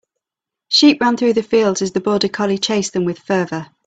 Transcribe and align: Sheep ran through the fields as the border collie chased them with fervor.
Sheep 0.67 0.99
ran 0.99 1.15
through 1.15 1.33
the 1.33 1.43
fields 1.43 1.83
as 1.83 1.91
the 1.91 1.99
border 1.99 2.27
collie 2.27 2.57
chased 2.57 2.93
them 2.93 3.05
with 3.05 3.19
fervor. 3.19 3.67